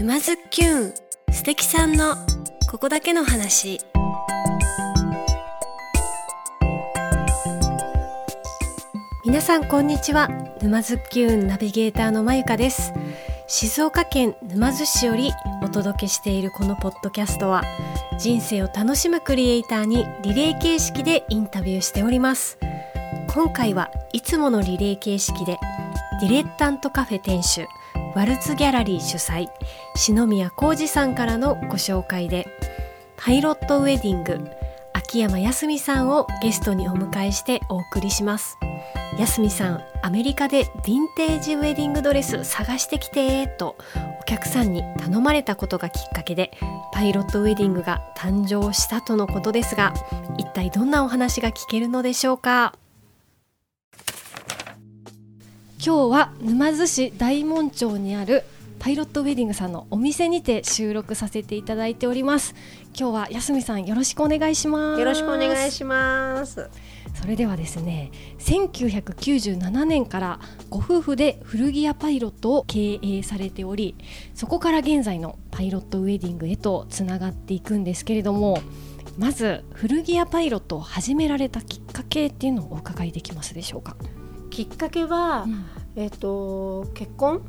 [0.00, 0.94] 沼津きゅん
[1.30, 2.16] 素敵さんの
[2.70, 3.82] ここだけの話。
[9.26, 10.30] 皆さんこんにちは。
[10.62, 12.94] 沼津きゅんナビゲーターのまゆかです。
[13.46, 15.32] 静岡県沼津市より
[15.62, 17.62] お届けしているこのポッドキャストは
[18.18, 22.56] 人生を楽しむクリエイターにリレー形式でインタビューしております。
[23.34, 25.58] 今回はいつものリレー形式で
[26.22, 27.66] ディレッタントカフェ店主
[28.14, 29.48] ワルツギャラリー主催
[29.94, 32.46] 篠宮浩二さんからのご紹介で
[33.16, 34.40] パイロットウェディング
[34.92, 38.56] 秋山康美さんをゲストにお迎えしてお送りします。
[39.18, 43.76] 康美さんアメリカでヴィンテージウェディングドレス探してきてと
[44.20, 46.52] お客さんに頼まれたことがきっかけで
[46.92, 49.92] パイロットウェディングが誕生したとのことですが
[50.38, 52.74] 一体どんなお話が聞けるのでしょうか？
[55.82, 58.44] 今日は沼津市大門町にある
[58.78, 62.54] パイロットウェディングさんのお店にて収録させていただいております。
[62.94, 65.00] 今日は安見さんよろしくお願いします。
[65.00, 66.68] よろしくお願いします。
[67.14, 73.96] それではですね1997年からご夫婦で古着屋パイロットを経営されており
[74.34, 78.60] そこから現在のパイロットウェディングへとつながっていくんですけれども
[79.18, 83.96] まず古着屋パイロットを始められたきっかけっていうのをお伺いできますでしょうか？
[84.66, 85.64] きっかけは、うん、
[85.96, 87.40] えっ、ー、と結婚、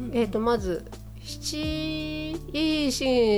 [0.00, 0.84] うん、えっ、ー、とまず
[1.22, 2.48] 7,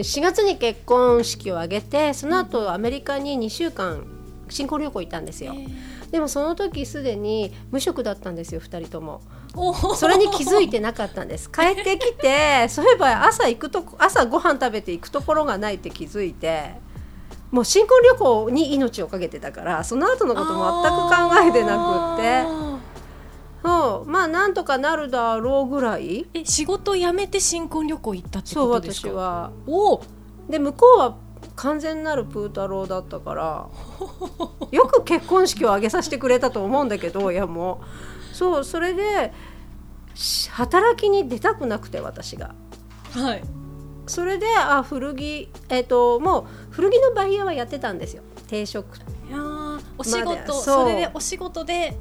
[0.00, 4.06] 4月に結婚式を挙げてその後アメリカに2週間
[4.48, 5.54] 新婚旅行行ったんですよ。
[6.10, 9.20] でもその時すでに無職だったんですよ2人とも。
[9.96, 11.50] それに気づいてなかったんです。
[11.52, 16.72] 帰ってきてそういえば朝行くと朝ご飯食べて行くところがないって気づいて
[17.50, 22.69] もう新婚旅行に命をかけてたからその後のこと全く考えてなくって
[23.62, 26.26] そうまあなんとかなるだろうぐらい。
[26.34, 29.08] え仕事辞めて新婚旅行行ったってことですか？
[29.08, 29.50] そう私は。
[29.66, 30.02] お
[30.48, 31.16] で向こうは
[31.56, 33.68] 完全なるプー太郎だったから
[34.70, 37.82] よく結婚式を挙げさせてくれたと思うんだけどいやも
[38.32, 38.34] う。
[38.34, 39.32] そうそれで
[40.50, 42.54] 働きに出たくなくて私が。
[43.12, 43.42] はい。
[44.06, 48.22] それであ古着えっ、ー、ともう古着のバイヤーはやってたんですよ。
[48.48, 48.96] 定食
[49.28, 49.38] いや
[49.96, 51.96] お仕事それでお仕事で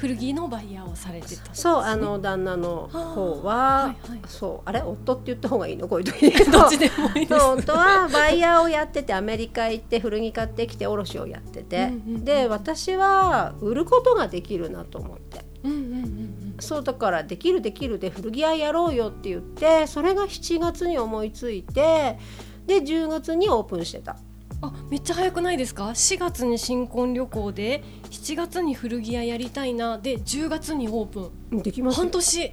[0.00, 4.80] 古着のバイヤーをされてた、ね、そうあの旦那の方は、はいはい、そうあれ？
[4.80, 5.88] 夫って言った方がいいの？
[5.88, 7.34] こういう時 どっちでもいいです。
[7.34, 15.44] 夫はバイヤーをやっててアメリカ行って古着買ってきて卸をやってて、うんうんうん、で私は売ることができるなと思って。
[15.62, 22.18] うんうんうんうん、そうだからできるできるで古着屋やろうよって言ってそれが7月に思いついて
[22.66, 24.16] で10月にオープンしてた。
[24.62, 29.98] あめっちゃ早くないですか？4月に新婚旅行で7月に古着屋やりたいな。
[29.98, 31.62] で10月にオープン。
[31.62, 32.52] できます半年。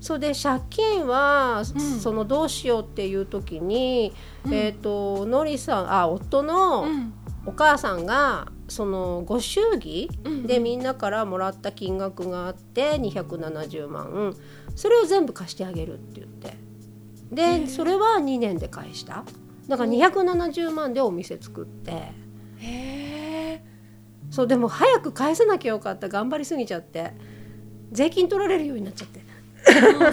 [0.00, 4.12] そうで借金は、うん、そのどうしようっていう時に、
[4.44, 6.86] うん、えっ、ー、とのりさんあ夫の
[7.46, 10.10] お母さんが、そのご祝儀
[10.46, 14.34] でみんなからもらった金額があって270万。
[14.74, 16.56] それを全部貸してあげるって言って。
[17.30, 19.24] でそれは2年で返した。
[19.72, 21.92] だから270万でお店作って。
[21.92, 22.12] へ
[22.60, 23.64] え
[24.30, 26.10] そうでも早く返さなきゃよかった。
[26.10, 27.12] 頑張りすぎちゃって。
[27.90, 29.24] 税金取られるようになっちゃって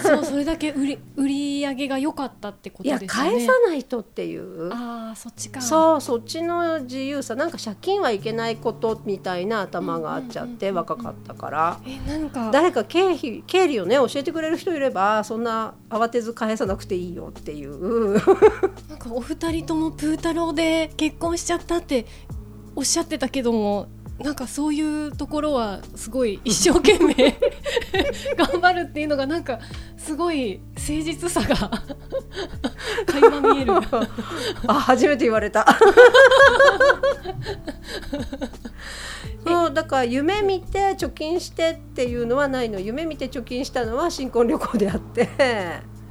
[0.02, 3.06] そうそれだけ売り売り上げが良かったってことですね。
[3.06, 4.70] いや返さないとっていう。
[4.72, 5.60] あそっちか。
[5.60, 11.80] そうそっちの自由さなんか借金はいけないことみたいな頭があっちゃって、若かったから。
[11.86, 12.50] えなんか。
[12.52, 18.12] 誰か経費経理をね教えてくれる人いればそんな慌てず返さなくていいよっていう。
[18.88, 22.06] なんかお二人ともプー太郎で結婚しちゃったって
[22.76, 23.88] おっしゃってたけども
[24.22, 27.14] なんかそういうところはすごい一生懸命
[28.36, 29.58] 頑張るっていうのがなんか
[29.96, 31.70] すごい誠実さが
[33.06, 33.72] 垣間見える。
[34.66, 35.66] あ初めて言われた。
[39.46, 42.78] そうだから夢見て貯金してっていうのはないの。
[42.78, 45.28] 夢見て貯金したのは新婚旅行であって。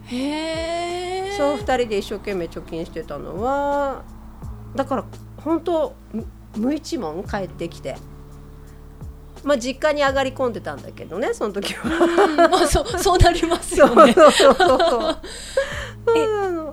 [0.05, 4.01] へそう2人で一生懸命貯金してたのは。
[4.75, 5.05] だから
[5.37, 5.93] 本当
[6.57, 7.97] 無一文帰ってきて。
[9.41, 12.49] まあ、実家に上がり込んでたんだけどねその時は。
[12.49, 14.13] まあ、そうそうなりますよね。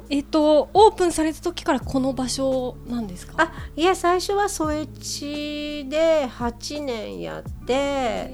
[0.08, 3.34] えっとオープンされた時からこの場所なんですか？
[3.36, 8.32] あいや最初は添地で8年やって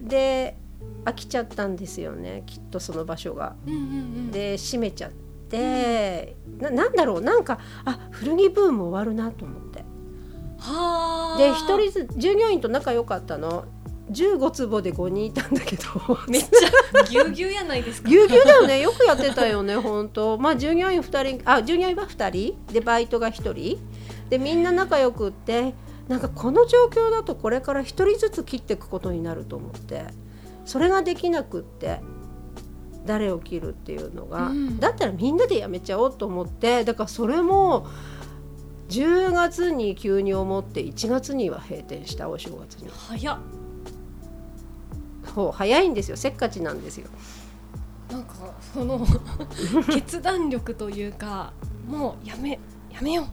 [0.00, 0.56] で
[1.04, 3.56] 飽きちゃったんですよねきっとその場所が。
[4.30, 9.84] で閉めちゃって、うん、ななんだろうなんかあ古着ブーム終わるなと思って。
[10.58, 13.64] はで一人ず従業員と仲良かったの。
[14.10, 15.84] 15坪で5人いたんだけど。
[16.28, 18.08] めっちゃぎゅうぎゅうやないですか。
[18.08, 18.80] ぎゅうぎゅうだよね。
[18.80, 20.38] よくやってたよね本当。
[20.38, 23.78] まあ従業員2人あ従業員は2人でバイトが1人。
[24.30, 25.74] でみんな仲良くって
[26.08, 30.06] なんかこの状況だとこれから1人ずつ切っていくことになると思って。
[30.64, 32.00] それができなくって
[33.06, 36.84] 誰を切るっていうのが、うん、だったらみんなでやめちゃおうと思って。
[36.84, 37.86] だからそれも
[38.88, 42.90] 10月に急に思って1月には閉店したお正月に。
[42.90, 43.38] 早っ。
[45.34, 46.16] そう早いんですよ。
[46.16, 47.08] せっかちなんですよ。
[48.10, 48.34] なんか
[48.72, 49.06] その
[49.92, 51.52] 決断力というか
[51.86, 52.58] もうやめ
[52.90, 53.26] やめよう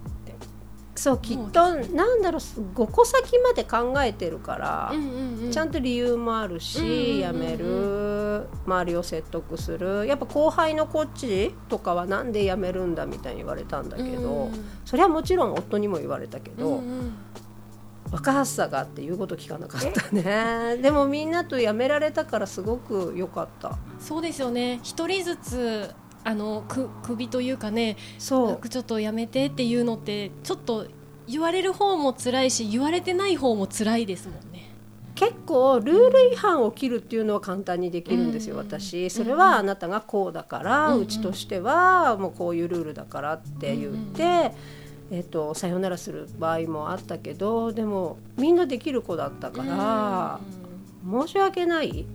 [0.96, 10.06] そうきっと、ね、なんだろう5個先まで考えてるから、うんうんうん、ちゃんと理由もあるし、うんうんうんめる周りを説得する。
[10.08, 17.14] やっぱ後輩のこっちとかはなんで辞めるんだみたいに言われたんだけど、うんうん、それはもちろん夫にも言われたけど、うんうん。
[18.12, 20.78] 若さがっていうこと聞かなかったね。
[20.82, 23.78] でもみんなと辞められたからすごく良かった。
[24.00, 24.80] そうですよね。
[24.84, 25.96] 一人ずつ
[26.26, 28.68] あのく首というかねそう。
[28.68, 30.88] ちょっとやめてっていうのってちょっと
[31.28, 34.70] 言われる方も辛いし言われてない方も辛いですもんね。
[35.16, 39.10] 結構ルール違反を切るっていうのは簡単にできるんですよ、私。
[39.10, 44.52] それはあなたがこうだから、うちとしてはもうこういうルールだからって言って、
[45.12, 50.40] えーと、さよならする場合もあったけどでもみんなできる子だったから、
[51.10, 52.06] 申し訳ない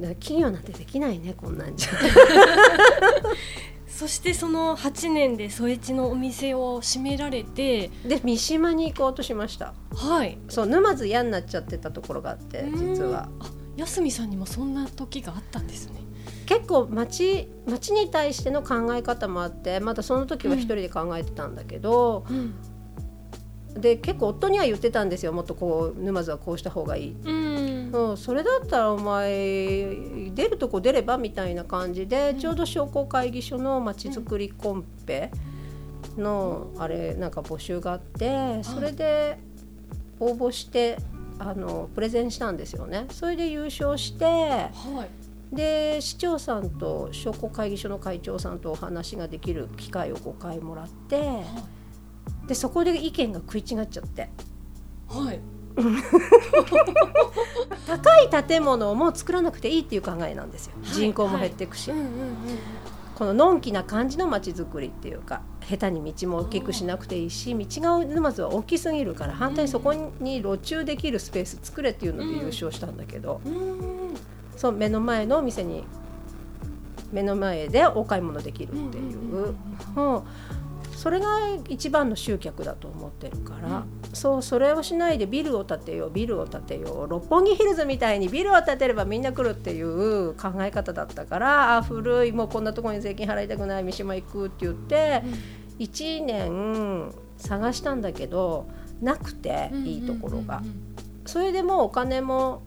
[0.00, 1.90] 企業なんてできないねこんなんじゃ。
[3.88, 9.72] そしてその8年で添地のお店を閉められてで三島に行こうとしました。
[9.94, 10.38] はい。
[10.48, 13.28] そう沼津嫌になっちゃってたところがあって実は。
[13.40, 16.00] あ安見さんにもそんな時があったんですね。
[16.46, 22.54] 結構町町に対しての考え方もあってまたその時は一人で考えてたんだけど、うん。
[23.74, 25.32] うん、で結構夫には言ってたんですよ。
[25.32, 27.55] もっとこう沼津はこうした方がいい、うん、
[27.92, 35.30] うん、それだったらお前出るとこ出ればみたいな感じで、うん、ちょうど商工会議所のまちづくりコンペ
[36.16, 39.38] のあれなんか募集があってそれで
[40.18, 40.98] 応募して
[41.38, 43.06] あのプレゼンしたんですよね。
[43.10, 45.06] それで優勝して、は
[45.52, 45.54] い。
[45.54, 51.44] で市長さんと商工会議所の会長さんとお話ができる機会を5回もらって、は
[52.44, 54.28] い、でそこで意見が食い違っちゃって。
[55.08, 55.55] はい
[57.86, 62.00] 高い建物も作らなくていいっていう考えなんですよ、はい、人口も減っていくし、はい。
[62.00, 62.36] うんうんうん、
[63.14, 74.16] こののんきな感じの街づくりっていうか下手に道も大きくしなくていいし道が沼津は大きすぎるから反対にそこに路駐できるスペース作れっていうので優勝したんだけど、うんうん
[74.56, 75.84] そう目の前のお店に
[77.12, 79.54] 目の前でお買い物できるっていう,、
[79.94, 80.22] うん
[80.96, 81.26] それが
[81.68, 95.22] 一番の集客だと思ってるから、うん、そうそれをしないでビルを建てようビルを建てよう六本木ヒルズみたいにビルを建てればみんな来るっていう考え方だったからあ古いもうこんなところに税金払いたくない三島行くって言って、
[95.78, 98.66] うん、1年探したんだけど
[99.02, 100.62] なくていいところが。
[101.26, 102.62] それでもお金も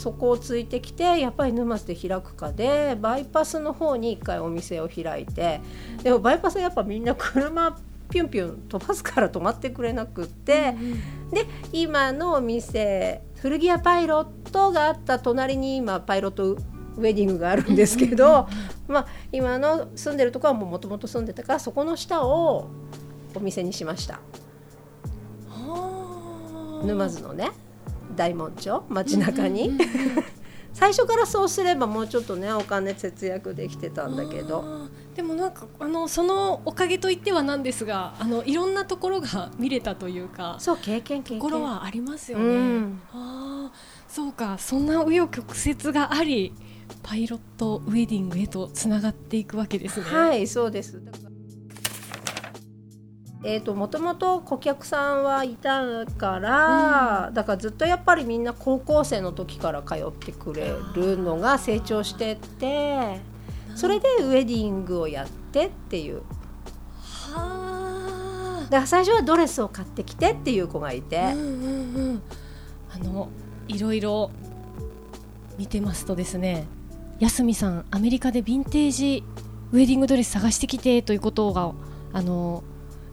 [0.00, 5.60] そこをついてきてやっぱり沼津で開くかでバイパスの方に1回お店を開いて
[6.02, 7.76] でもバイパスはやっぱみんな車
[8.08, 18.48] ピュンピュン飛ばすから止まってくれなくって、うん、で今のお店古着屋パイロットがあった隣に今パイロットウェディングがあるんですけど、
[18.88, 22.70] まあ、今の住んでるとこはもともと住んでたからそこの下を
[23.34, 24.20] お店にしました。
[26.82, 27.50] 沼津のね
[28.20, 29.78] 大門町街中に、
[30.74, 34.90] 最初からそうすればもうちょっとねお金節約できてたんだけど。
[35.16, 41.38] でもなんかあのそのおかげといってはなんですがあのいろんなところが見れたというかそう経験経験。
[41.40, 43.72] ところはありますよね、うん、あ
[44.08, 46.54] そうかそんな紆余曲折があり
[47.02, 50.06] パイロットウェディングへとつながっていくわけですね。
[50.06, 51.02] はいそうです
[53.42, 63.20] えーと、もともと顧客さんはいたから、うん、だからずっとやっぱりみんな高校生の時から通ってくれるのが成長してって
[63.74, 66.22] それでウェディングをやってっていう。
[67.02, 71.18] はだから最初はドレスを買ってきてっていう子がいて。
[71.18, 72.22] うんうんうん、
[72.92, 73.28] あの
[73.68, 74.30] いろいろ
[75.58, 76.66] 見てますとですね
[77.20, 79.24] 安見さんアメリカでヴィンテージ
[79.72, 81.72] ウェディングドレス探してきてということが
[82.12, 82.64] あの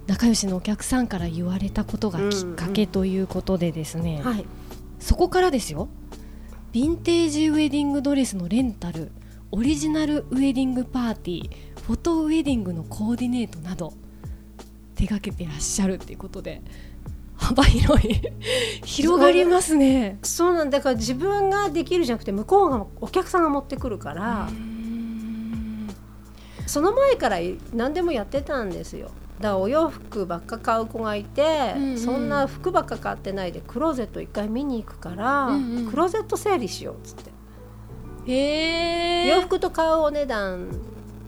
[0.08, 4.46] 仲良しのお客さんから言われたことがきっかけということでですね、うんうんはい、
[5.00, 5.90] そこからですよ。
[6.74, 9.12] ヴィンテージウェディングドレスのレンタル
[9.52, 11.50] オリジナルウェディングパーティー
[11.82, 13.94] フォトウェディングのコーディネートなど
[14.96, 16.62] 手がけてらっしゃるっていうことで
[17.36, 18.22] 幅広い。
[18.84, 20.18] 広がりますね。
[20.24, 24.50] そうなんだから自分ができるじゃなくて向こうがお客さんが持ってくるから
[26.66, 27.38] その前から
[27.74, 37.38] 何でもやってたんですよだお洋服ばっか買う子がいて、うんうん、そんな服ばっか買ってないでクローゼット一回見に行くから、うんうん、クローゼット整理しようっつって。
[38.27, 40.70] 洋服と買うお値段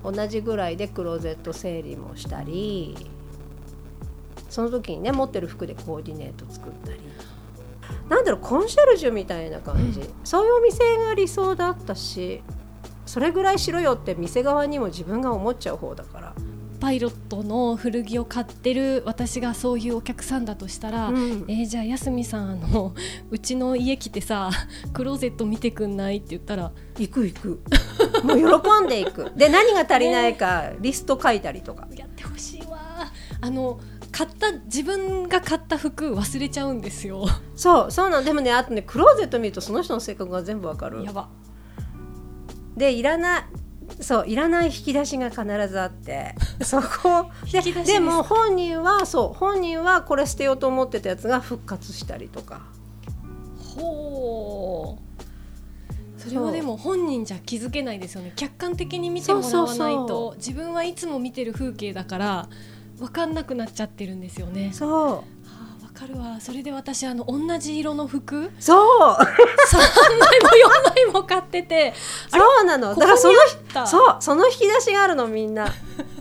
[0.03, 2.97] 同じぐらいでクローゼット整理もしたり
[4.49, 6.99] その時にね持ってる服でコーディネート作ったり。
[8.09, 12.41] なんだろうコンシェルジュみたいな感じ、うん、そういうお店が理想だったし
[13.05, 16.33] それぐらいしろよって店側にも自分が思っちゃう方だから
[16.79, 22.93] パイロットの古着を買ってる私がそういうお客さんだとしたら、うん、えー、じゃあ安見さんあの
[23.29, 24.49] うちの家来てさ
[24.93, 26.17] クローゼット見てくんない？
[26.17, 27.61] って言ったら行く行く。
[28.23, 29.31] もう喜んでいく。
[29.35, 32.79] で何が足りないかリスト書いたりとか、やってほしいわ。
[33.41, 33.79] あの
[34.11, 37.25] 買った自分が買った服忘れちゃうんですよ。
[37.55, 41.03] そうそうなんでもねあとねクローゼット見るとその人の性格が全部わかる。
[41.03, 41.29] やば。
[42.75, 43.43] でいらない
[44.01, 52.61] そういらない引き出しが必ずあって そこででも本人はそう本人はこれ捨てようと思ってたやつが復活したりとか。
[53.75, 55.09] ほう。
[56.19, 58.33] それはでも本人じゃ気づけないですよね。
[58.35, 62.49] 客観的に見てもらわないと自分はいつも見てる風景だから
[62.97, 64.71] 分かんなくなっちゃってるんですよね。
[64.73, 65.38] そう
[65.99, 66.39] かるわ。
[66.39, 68.51] それで私あの同じ色の服？
[68.57, 69.11] そう。
[69.11, 70.49] 3枚も
[70.85, 71.93] 4枚も買ってて。
[72.29, 72.95] そうなの。
[72.95, 73.35] だからその
[73.85, 75.67] そうその引き出しがあるのみんな。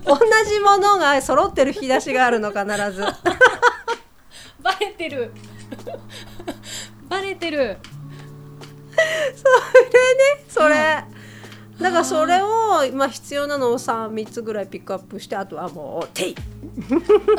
[0.05, 3.01] 同じものが揃ってる引き出しがあるの必ず。
[4.61, 5.31] バレてる。
[7.07, 7.77] バレてる。
[8.91, 11.05] それねそれ、
[11.77, 16.35] うん、だからそれを、まあ、必要なのを 3, 3つぐらいピックアップしてあとはもう「テイ」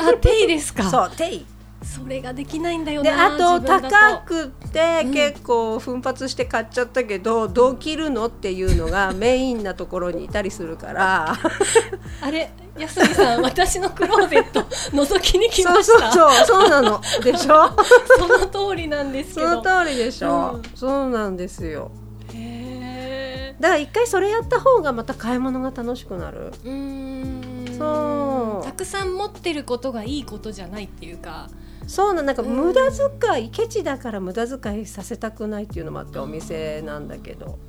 [0.01, 0.89] あテイですか？
[0.89, 1.45] そう「テイ」
[1.83, 11.35] それができないんだよであと高くて結構奮発して買っちゃったけど、うん、どう着るのっていうのが メインなところにいたりするから。
[12.21, 16.11] あれ安見さん 私のクローゼット覗きに来ました。
[16.11, 17.01] そうそうそうそうなの。
[17.23, 17.75] でしょ？
[18.17, 19.49] その通りなんですけど。
[19.49, 21.91] その通りでしょ、うん、そうなんですよ。
[22.33, 26.53] へだから一回それやった方がまた買い物が楽しくなる。
[26.63, 27.75] うん。
[27.77, 28.65] そう。
[28.65, 31.49] たくさん持ってることがいいことじゃないっていうか
[31.87, 37.59] そうななんか無駄遣い、ケチだから無駄遣いさせたくないっていうのもあってお店なんだけど。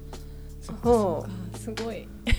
[0.63, 2.07] そうすごい。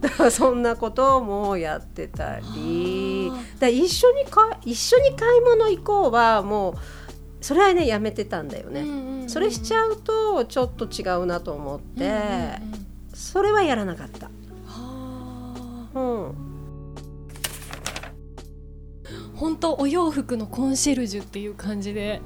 [0.00, 3.32] だからそんなこともやってたり。
[3.58, 6.74] だ一緒にか一緒に買い物行こうはもう
[7.40, 12.20] それはねやめてたんだよね、うんうんうん、それしちゃうとちょっと違うなと思って、うんうんうん、
[13.14, 14.28] それはやらなかった。
[15.94, 16.47] うん
[19.38, 22.20] 本当お洋服のコンシェルジュっていう感じで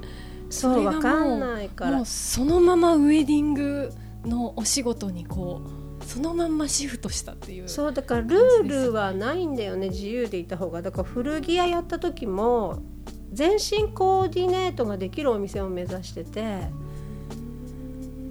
[0.49, 1.97] そう分かんないから。
[1.97, 3.91] もうそのままウェディング
[4.25, 5.61] のお仕事にこ
[6.01, 10.81] うそのまんまシフトしたっていうそうだからルールはないんだよね自由でいた方が。
[10.81, 12.83] だから古着屋やった時も
[13.31, 16.69] 全身コーディネートができるお店を目指してて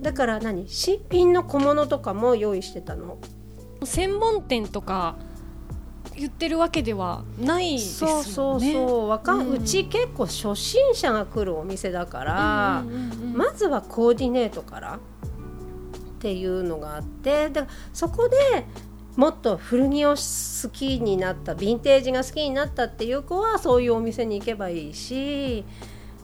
[0.02, 0.68] だから何？
[0.68, 3.18] 新品の小物とかも用意してたの。
[3.84, 5.16] 専門店とか
[6.16, 8.22] 言ってるわけではないですよね。
[8.24, 9.08] そうそうそう。
[9.08, 12.84] わか、うん、うち結構初心者が来るお店だから、
[13.34, 14.98] まずはコーディネートからっ
[16.20, 18.36] ていうのがあってだそこで
[19.16, 25.64] もっと古着を好きになったヴィンテージが好きになったっていう子はそういうお店に行けばいいし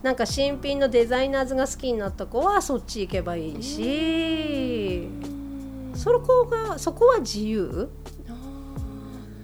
[0.01, 5.09] なんか新品のデザイナーズが好きになった子はそっち行けばいいし。
[5.99, 7.89] そこがそこは自由？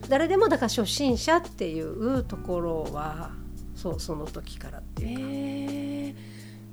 [0.09, 3.31] 誰でもだから初心者っていうところは
[3.75, 6.15] そうその時からっていうか、え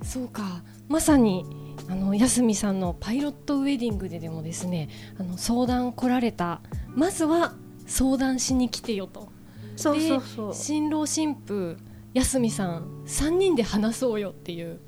[0.01, 0.61] ー、そうか。
[0.89, 1.45] まさに
[1.89, 6.61] あの安見さんのパイロットウェディングででもですねあの相談来られた。
[6.95, 7.53] まずは
[7.87, 9.29] 相談しに来てよと。
[9.75, 10.53] そうそうそう。
[10.53, 11.77] 新郎新婦
[12.13, 14.79] 安見さん3人で話そうよっていう。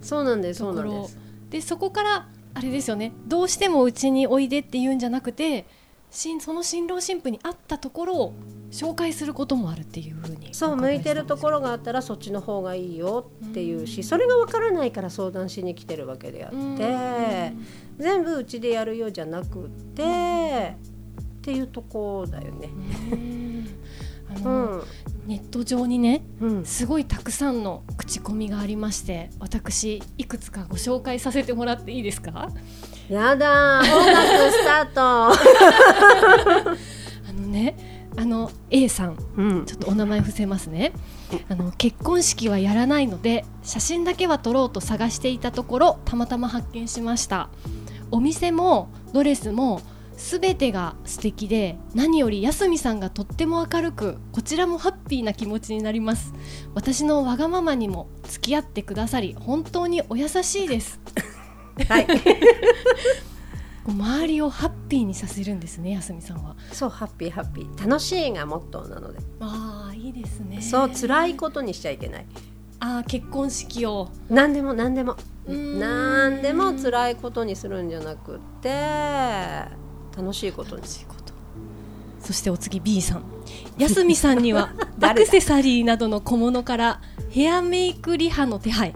[0.00, 1.18] そうなんですそうなんです。
[1.50, 3.12] でそこからあれですよね。
[3.26, 5.66] どうしてもうちにおいでって言うんじゃなくて
[6.12, 8.34] その新郎新婦に会ったところを
[8.70, 17.52] 紹介することもあるっていうふうにそう向いてるところがあったらそっちの方がいいよっていうし、それが分からないから相談しに来てるわけであって、
[17.98, 20.76] 全部うちでやるようじゃなくて、
[21.38, 22.68] っていうとこだよね。
[24.34, 24.82] あの、うん、
[25.26, 32.50] ネット上にね、うん、すごいたくさんの口コミがありまして私いくつかご紹介させてもらっていいですか？
[33.08, 35.00] やだ音楽スタート。
[37.28, 37.76] あのね
[38.16, 39.66] あの A さんうん。
[39.66, 40.92] ちょっとお名前伏せますね。
[41.48, 47.48] あの結婚式はやらないので写真だけは撮ろうと探していたところたまたま発見しました。
[48.10, 49.80] お店もドレスも
[50.18, 56.32] すべてが素敵で何より安見さんがとっても明るくこちらもハッピーな気持ちになります。
[56.74, 61.00] 私のわがままにも付き合ってくださり本当にお優しいです
[61.88, 62.06] はい。
[63.84, 66.54] 周りをハッピーにさせるんですね安見さんは。
[66.72, 67.88] そうハッピーハッピー。
[67.88, 69.18] 楽しいがモットーなので。
[69.40, 70.60] ああいいですね。
[70.62, 72.26] そう辛いことにしちゃいけない。
[72.78, 74.10] ああ結婚式を。
[74.28, 75.16] 何でも何でも。
[75.46, 78.68] 何でも辛いことにするんじゃなくって
[80.16, 80.82] 楽しいことに。
[80.82, 81.32] 楽しいこと。
[82.20, 83.24] そしてお次 B さん。
[83.78, 87.00] 安見さんにはアクセサリーなどの小物から
[87.30, 88.94] ヘアメイクリハの手配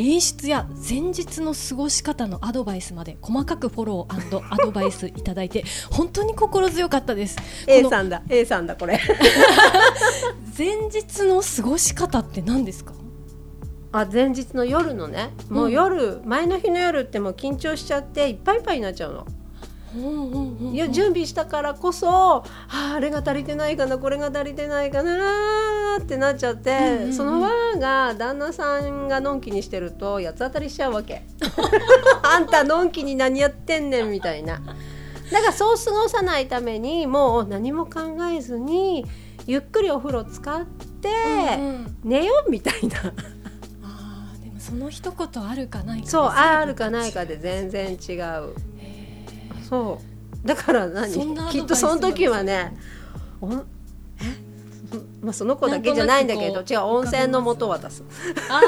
[0.00, 7.36] 演出や前日の過ごし方のアドバイスまで細かくフォローアドバイスいただいて 本当に心強かったです。
[7.66, 8.22] A さんだ。
[8.28, 9.00] A さんだこれ。
[10.56, 12.92] 前日の過ごし方って何ですか？
[13.90, 15.30] あ前日の夜のね。
[15.48, 19.26] もう夜、前の日の夜ってもう緊張しちゃっていっぱいいっぱいになっちゃうの。
[19.94, 27.14] いや準備したからこそ、はあ、あれが足りてないかなこれが足りてないかなってなっちゃって、うんうんうん。
[27.14, 31.22] その輪が旦那さんがのんきにしてると八つ当たりしちゃうわけ。
[32.22, 34.60] あんたのんきに何やってんねんみたいな。
[35.32, 39.04] だからそう過ごさないためにもう何も考えずに
[39.46, 41.08] ゆっくりお風呂使って、
[41.58, 41.96] うんうん。
[42.04, 42.98] 寝ようみたいな。
[43.82, 48.54] あーでもその一言あるかないかでそうあるかないかで全然違う
[49.68, 50.00] そ
[50.44, 50.46] う。
[50.46, 51.12] だから何？
[51.50, 52.76] きっとその時はね
[53.40, 53.52] おん？
[53.54, 53.64] え？
[55.20, 58.02] まあその子だけじゃないんだけど違う温泉の素を渡す。
[58.48, 58.60] あ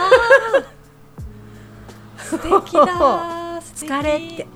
[2.20, 4.46] ー素敵だ疲れって。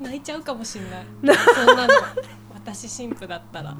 [0.00, 1.36] 泣いちゃうかもしれない。
[1.54, 1.94] そんなの。
[2.54, 3.76] 私神父だったら、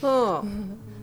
[0.00, 0.44] そ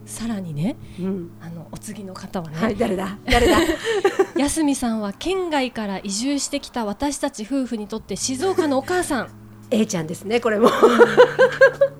[0.06, 3.18] さらにねう、うん、あのお次の方はね、はい誰だ？
[3.25, 3.58] 誰だ？
[4.38, 9.29] 安見さんは県外から移住してきた私たち夫婦にとって静岡のお母さん。
[9.72, 10.70] A ちゃんですねこれも。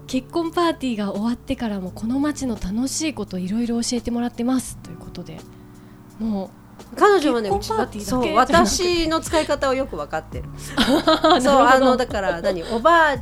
[0.08, 4.78] 結婚パーティーが終わってからもこの町の楽しいこといろいろ教えてもらってます。
[4.78, 5.40] ということで。
[6.20, 6.50] も
[6.96, 10.50] 彼女はねそう私の使い方をよく分かってる。
[11.38, 12.64] うそうあのだだから何？
[12.64, 13.18] おばあ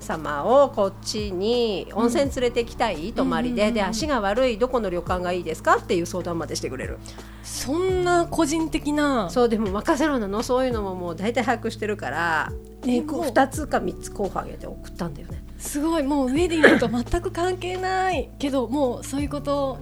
[0.00, 6.98] 様をこっちに温泉連れてきたい、泊まりで、で足が悪いどこの旅館がいいですかっていう相談までしてくれる。
[7.42, 9.30] そんな個人的な。
[9.30, 12.52] そうでも任せろなのそういうのももう大体把握してるから、
[12.84, 13.24] ねこうも。
[13.24, 15.44] う2つか3つ候補あげて送ったんだよね。
[15.58, 19.78] すごいもうウェディングと全く関係ないけどもうそういうことを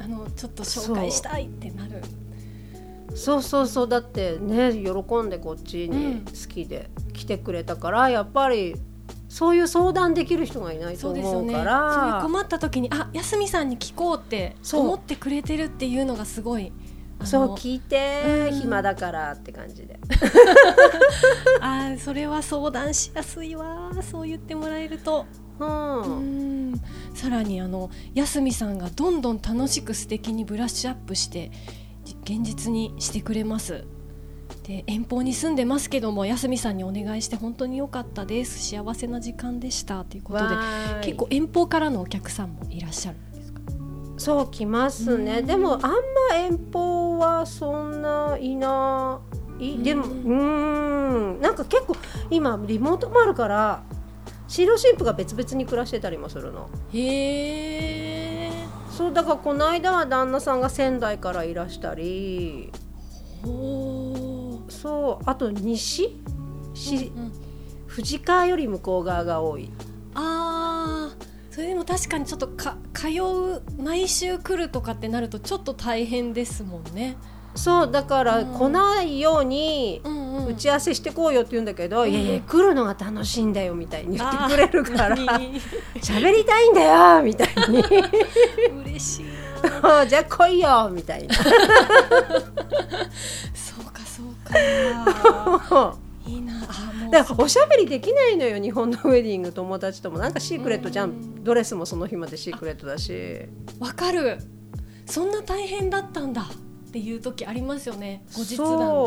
[0.00, 2.02] あのちょっと紹介したいってなる。
[3.14, 6.16] そうそうそうだってね喜んでこっちうん。
[6.16, 8.76] に好きで来てくれたから、やっぱり
[9.28, 16.72] そういう相談できる人がいないと思うかそういうら困った時にあ安見さんに聞こうって思ってくれてるっていうのがすごい
[17.24, 18.60] そう聞いて、うん。
[18.60, 19.98] 暇だからって感じで。
[21.60, 23.90] あーそれは相談しやすいわ。
[24.08, 25.26] そう言ってもらえると。
[25.58, 26.10] うん、う
[26.74, 26.80] ん。
[27.14, 31.50] さらにあの安見さんがどんどん楽しく素敵にブラッシュアップして
[32.22, 33.84] 現実にしてくれます
[34.68, 38.58] で遠方に住んでますけども安見さんにお願いして本当に良かったです。
[38.68, 40.54] 幸せな時間でしたということで
[41.00, 43.62] 結構遠方からのお客さんもいらっしゃるんですか？
[44.18, 45.46] そう来ますね、うん。
[45.46, 45.96] でもあんま
[46.34, 49.20] 遠方はそんないな
[49.58, 49.78] い。
[49.78, 51.38] でもううん。
[51.38, 51.96] んなんか結構
[52.28, 53.82] 今リモートもあるから
[54.48, 56.68] 新郎新婦が別々に暮らしてたりもするの。
[56.92, 58.52] へえ
[58.90, 62.70] そうだからこの間は旦那さんが仙台からいらしたり。
[63.46, 64.27] おー
[64.82, 66.20] そうあと西？
[66.74, 67.32] し、うん
[67.90, 69.70] 富士川より向こう側が多い。
[70.14, 77.16] あーそれでも確かにちょっとか通う毎週来るとかってなるとちょっと大変ですもんね。
[77.56, 78.54] そうだからうん。
[78.54, 85.16] 来ないようにんう打ち合わせしてこうよって言うんだけど、うんいやいや来るのが楽しいんだよみたいに言ってくれるから
[85.96, 86.82] 喋りたいんだ
[87.16, 87.82] よみたいに。
[88.84, 89.24] 嬉しい
[89.82, 90.06] な。
[90.06, 91.34] じゃあ来いよみたいな
[96.26, 96.60] いいな。
[97.10, 103.48] だからおしゃべりできないのよ日本のウェディング友達ともなんかシークレットじゃん、うんドレスもその日までシークレットだし
[103.80, 104.38] わかる。
[105.06, 108.22] そんな大変だったんだっていう時ありますよね。
[108.36, 109.04] 後日談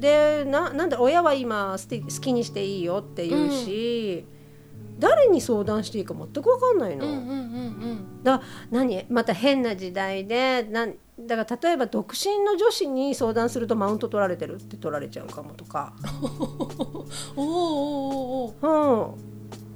[0.00, 0.44] で。
[0.44, 4.26] でななんだ親は今好きにしていいよって言うし、
[4.98, 7.06] 誰に相談していいか全く分かんないの。
[7.06, 7.36] うんうんうんう
[8.20, 8.22] ん。
[8.22, 9.04] だ何？
[9.08, 15.92] また変な時代でなんだから例えば独身の女子に相談するとマウント取られてるって取られちゃうかもとか、
[17.36, 19.18] おーおーお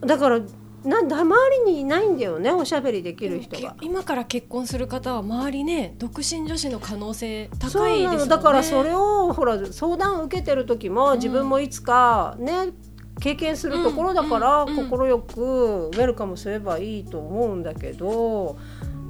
[0.00, 0.40] うん、だから
[0.84, 3.76] なんだ周りにいないんだよねおしゃべりできる人が。
[3.80, 8.26] 今から結婚する方は周りね独身女子の可能性高いですもんねなの。
[8.26, 12.72] だからそれをほら相談を受けてる時も自分もいつかね、
[13.20, 14.90] 経験するところだからうんうんうん。
[14.90, 18.58] 快くウェルカムすればいいと思うんだけど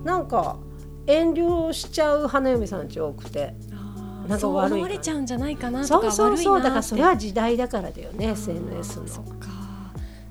[0.05, 0.59] なんか
[1.07, 3.55] 遠慮しちゃう花嫁さんち多くて。
[4.29, 9.09] なんか悪い思われちゃうんじゃないかなそうそうそうだからそれは時代だからだよね SNS の。
[9.09, 9.25] そっ。
[9.39, 9.49] か。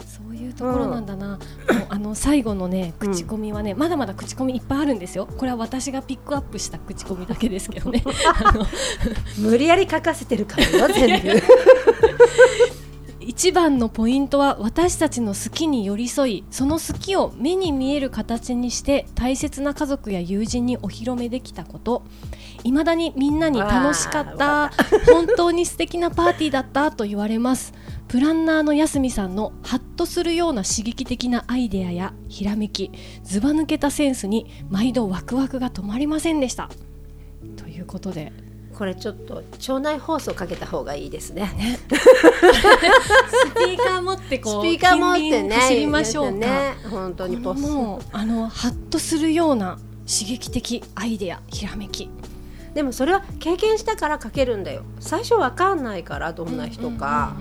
[0.06, 1.40] そういうところなんだな、もう
[1.90, 5.26] あの最後のね口コミはね、まだまだ口コミいっぱいあるんですよ。
[5.26, 8.04] これは私がピックアップした口コミだけですけどね。
[9.40, 11.30] 無理やり書かせてるからよ全部。
[13.38, 22.02] 一番のポイントは私たちの好きに寄り添いその好きを目に見える形にして大切な家族や友人にお披露目できたこと。
[22.63, 24.71] いまだにみんなに楽しかった
[25.06, 27.76] 本当に素敵なパーティーだったと言われます。
[28.08, 36.71] プランナーの安見さんのハッとするような刺激的なアイデアやひらめきずば抜けたセンスに毎度ワクワクが止まりませんでした。
[37.56, 38.34] ということで
[38.78, 41.50] これちょっと町内放送かけた方がいいですね。
[41.58, 41.96] ス
[43.56, 46.76] ピーカー持ってこうスピーカー持ってね走りましょうか、ね。
[46.88, 47.62] 本当にこポス。
[47.63, 52.08] のもうあのハッとするような刺激的アイデアひらめき。
[52.76, 54.84] でもそれは経験したから書けるんだよ。
[55.00, 57.36] 最初わかんないからどんな人か、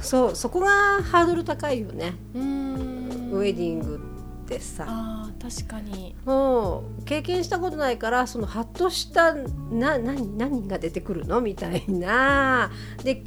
[0.00, 0.68] そうそこが
[1.02, 4.15] ハードル高いよね、ウェディング
[4.46, 4.84] ってさ。
[4.88, 6.14] あー確かに。
[6.24, 11.40] もう経験したことないからそのハッとしたな何何が出てくるの？
[11.40, 12.70] みたいな。
[13.02, 13.22] で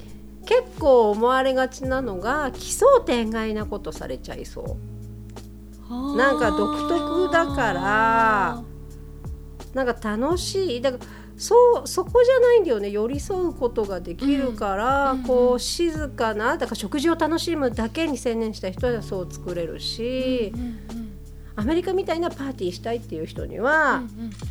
[0.46, 4.78] 結構思われがちなのが奇想天外なことされちゃいそ
[5.92, 6.18] う。
[6.18, 8.64] なんか独特だから
[9.74, 10.82] なんか楽しい。
[10.82, 11.06] だから
[11.38, 12.90] そうそこじゃないんだよね。
[12.90, 20.99] 寄り添うことができるから、うんこう静かなだから食事を楽しむだけに専念した人はそう作れるし、うんうん
[21.60, 24.04] アメリカみたいなパーティーしたいっていう人にうは、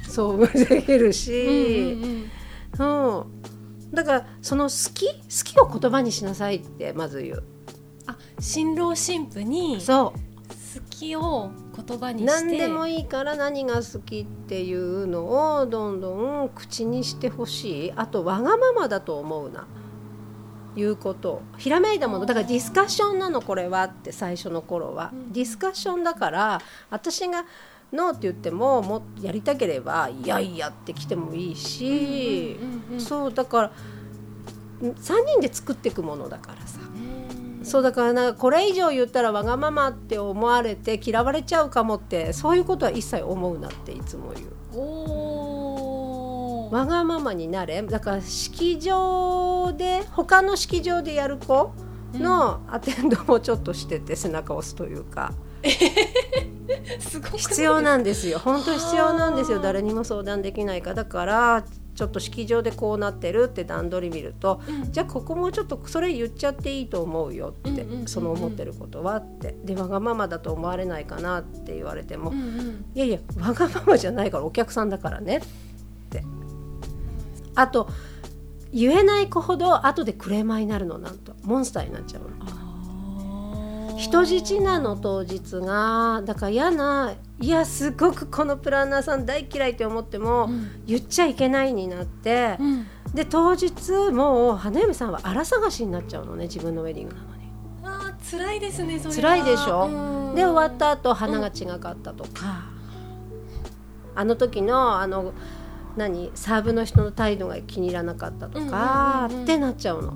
[0.06, 1.96] そうできるうんし、
[2.78, 3.20] うん。
[3.20, 3.26] う。
[3.92, 7.44] だからその好き好きを言葉にしなさいってまず言う。
[8.06, 10.28] あ新郎新婦に好そう。
[10.98, 12.26] きを言葉にして。
[12.26, 17.92] 何でもいいから何が好きっていうのをどんどん口にしてほしい。
[17.96, 19.66] あとわがままだと思うな
[20.76, 21.31] いうこと。
[21.31, 22.26] をひらめいたもの。
[22.26, 25.33] だからディスカッションなのこれはって最初の頃は、うん。
[25.33, 27.44] ディスカッションだから私が
[27.92, 33.72] ノーって言ってももやりたければいやいやってきてもいいし、うんうんうんそうだから
[34.81, 36.81] 3人で作っていくものだからさ。
[36.81, 37.18] うん
[37.64, 44.52] そうだからなんかこれ以上言ったらわがままって思われて嫌われちゃうかもってそういうことは一切思うなっていつも言う
[46.70, 47.83] わがままになれ。
[47.83, 51.72] だから式場で他の式場でやる子
[52.14, 55.33] のアテンドもちょっとしてて背中を押すというか。
[57.00, 57.40] すごい？
[57.40, 58.38] 必要なんですよ。
[58.38, 59.59] 本当必要なんですよ。
[59.59, 59.64] はあ。
[59.64, 64.92] 誰にも相談できないかだからちょっと式場でこうなってるって段取り見るとうん。
[64.92, 68.07] じゃあここもちょっとそれ言っちゃっていいと思うよって、うんうんうんうん。
[68.07, 69.57] その思ってることはって。
[69.64, 72.85] でわがままだと思われないかなって言われても、うんうん。
[72.94, 75.42] いやいやわがままじゃないからお客さんだからね
[77.60, 77.88] あと
[78.72, 81.34] 言えない子ほど後でクレーマーになるのなんと。
[81.42, 83.96] モンスターになっちゃうの。
[83.96, 86.22] 人質なの当日が。
[86.24, 90.70] だから嫌ないやすごくこのプランナーさん大嫌いって思っても、うん。
[90.86, 92.86] 言っちゃいけないになって、うん。
[93.12, 97.50] で当日もう花嫁さんは荒探しになっちゃうのね自分のウェディングなのに。
[97.82, 99.34] あー辛いですねそれは。
[99.34, 99.86] 辛いでしょ？
[99.86, 100.34] うん。
[100.36, 102.66] で終わった後花が違かったとか、
[104.14, 105.32] あの時のあの
[105.98, 106.30] 何？
[106.34, 110.14] サーブの人の態度が気に入らなかったとか、ってなっちゃうの。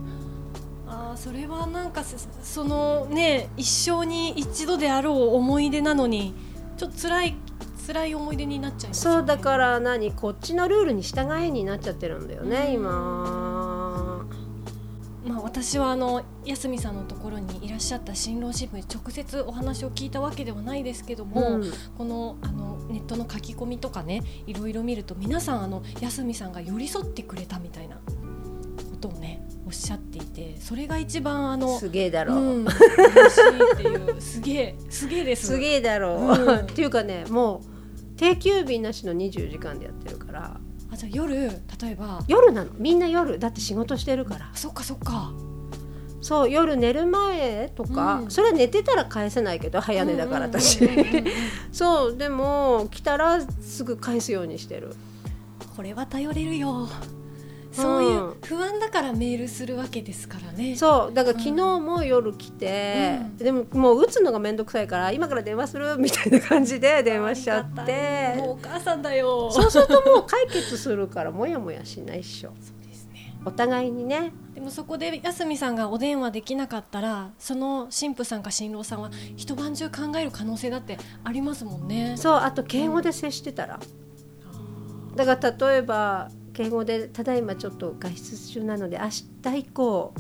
[0.88, 6.34] あーそれはなんかそそのね一生に一度であろう思い出なのに
[6.76, 7.34] ちょっと辛い
[7.86, 9.18] 辛い思い出になっちゃいますよね。
[9.18, 10.12] そうだから何？
[10.12, 12.74] こっちのルールに従えになっちゃってるんだよね、うん。
[12.74, 13.41] 今。
[15.62, 21.72] まあ、私はあの安見さんのところにいらっしゃった新郎新婦に直接お話を聞いたわけではないですけども、うん。
[21.96, 35.46] このあのネットの書き込みとかねいろいろ見ると皆さんあの安見さんが寄り添ってくれたみたいなことをねおっしゃっていてそれが一番あのすげえだろう、うん、嬉しいっていうすげえすげえです。
[35.46, 36.56] すげえだろう、うん。
[36.62, 40.60] っていうかねもう定休日なしの24時間でやってるから。
[40.90, 42.22] あじゃあ夜例えば。
[42.28, 42.70] 夜なの。
[42.76, 43.38] みんな夜。
[43.38, 44.50] だって仕事してるから。
[44.52, 45.32] あそっかそっか
[46.22, 48.30] そう夜寝る前とか、うん。
[48.30, 51.16] それは寝てたら返せないけど早寝だから私、うんうんうんうん。
[51.16, 51.24] うん
[51.72, 54.94] そうでも来たらすぐ返すようにしてる。
[55.76, 56.88] これは頼れるよ。
[57.72, 60.76] そういう不安だからメールするわけですからね。
[60.76, 65.96] そうだから昨日も夜来て、うん、でももう打つのが面倒くさいから今から電話する？
[65.98, 68.34] みたいな感じで電話しちゃって。
[68.36, 69.50] もうお母さんだよ。
[69.50, 72.50] そうするともう解決するからもやもやしないっしょ。
[73.44, 74.32] お互いにね。
[74.54, 82.14] でもそこで安住さんがお電話できなかったらその神父さんか新郎さんは一晩中考える可能性だってありますもんね。
[82.16, 83.80] そうあと敬語で接してたら、
[85.10, 90.14] うん、だから例えば敬語で「ただいまちょっと外出中なので明日以降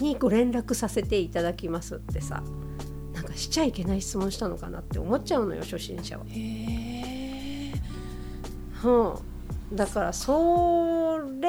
[0.00, 2.42] にご連絡させていただきます」ってさ
[3.14, 6.24] なんかしちゃいけない質問したのかなって思っちゃうのよ初心者は。
[6.28, 7.72] へ
[8.84, 9.14] うん、
[9.72, 11.48] だからそれ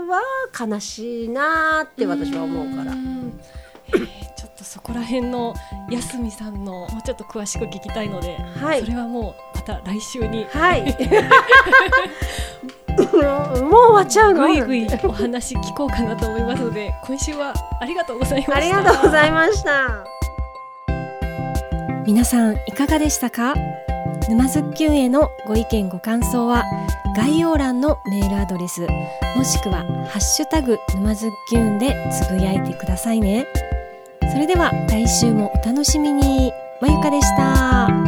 [0.00, 0.22] は
[0.58, 2.92] 悲しいなって私は思うから。
[4.36, 5.54] ちょっとそこら辺の
[5.90, 10.44] 安住さんのもうちょっと詳しく聞きたいので、はい、それはもうまた来週に。
[10.46, 10.82] はい。
[12.96, 14.46] もう終わっちゃうの？
[14.46, 18.56] ぐいぐいお話聞こうかなと思いますので今週はありがとうございました。
[18.56, 20.04] ありがとうございました。
[22.06, 23.54] 皆さんいかがでしたか？
[24.28, 26.64] 沼津きゅんへのご意見ご感想は
[27.16, 28.86] 概要欄のメールアドレス
[29.36, 33.46] もしくはハッシュタグ沼津きゅんでつぶやいてくださいね
[34.32, 38.05] それでは来週もお楽しみにまゆかでした。